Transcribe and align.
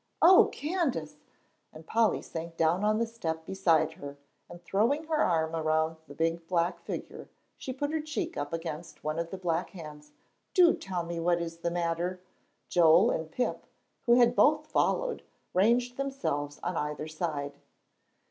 "Oh, 0.19 0.45
Candace!" 0.51 1.17
and 1.71 1.85
Polly 1.85 2.23
sank 2.23 2.57
down 2.57 2.83
on 2.83 2.97
the 2.97 3.05
step 3.05 3.45
beside 3.45 3.91
her 3.93 4.17
and 4.49 4.59
throwing 4.63 5.03
her 5.03 5.21
arm 5.21 5.55
around 5.55 5.97
the 6.07 6.15
big 6.15 6.47
black 6.47 6.79
figure, 6.79 7.29
she 7.55 7.71
put 7.71 7.91
her 7.91 8.01
cheek 8.01 8.35
up 8.35 8.51
against 8.51 9.03
one 9.03 9.19
of 9.19 9.29
the 9.29 9.37
black 9.37 9.69
hands, 9.69 10.13
"do 10.55 10.73
tell 10.73 11.03
me 11.03 11.19
what 11.19 11.39
is 11.39 11.57
the 11.59 11.69
matter." 11.69 12.19
Joel 12.67 13.11
and 13.11 13.29
Pip, 13.31 13.67
who 14.07 14.15
had 14.15 14.35
both 14.35 14.65
followed, 14.65 15.21
ranged 15.53 15.97
themselves 15.97 16.59
on 16.63 16.75
either 16.77 17.07
side. 17.07 17.59